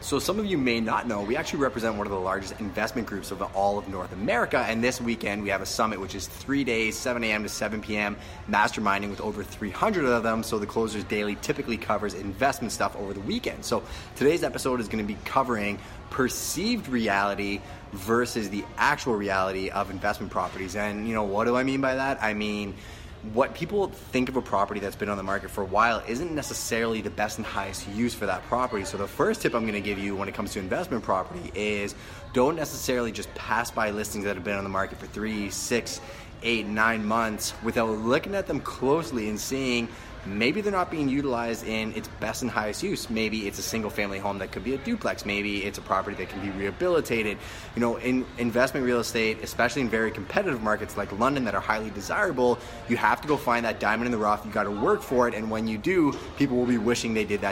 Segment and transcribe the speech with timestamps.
[0.00, 3.08] So, some of you may not know, we actually represent one of the largest investment
[3.08, 4.58] groups of all of North America.
[4.58, 7.42] And this weekend, we have a summit, which is three days, 7 a.m.
[7.42, 8.16] to 7 p.m.,
[8.48, 10.44] masterminding with over 300 of them.
[10.44, 13.64] So, the Closers Daily typically covers investment stuff over the weekend.
[13.64, 13.82] So,
[14.14, 17.60] today's episode is going to be covering perceived reality
[17.92, 20.76] versus the actual reality of investment properties.
[20.76, 22.22] And, you know, what do I mean by that?
[22.22, 22.76] I mean,
[23.32, 26.32] what people think of a property that's been on the market for a while isn't
[26.32, 28.84] necessarily the best and highest use for that property.
[28.84, 31.50] So, the first tip I'm going to give you when it comes to investment property
[31.54, 31.94] is
[32.32, 36.00] don't necessarily just pass by listings that have been on the market for three, six,
[36.42, 39.88] eight, nine months without looking at them closely and seeing
[40.26, 43.08] maybe they're not being utilized in its best and highest use.
[43.08, 45.24] Maybe it's a single family home that could be a duplex.
[45.24, 47.38] Maybe it's a property that can be rehabilitated.
[47.74, 51.60] You know, in investment real estate, especially in very competitive markets like London that are
[51.60, 52.58] highly desirable,
[52.88, 54.44] you have to go find that diamond in the rough.
[54.44, 55.34] You got to work for it.
[55.34, 57.46] And when you do, people will be wishing they did that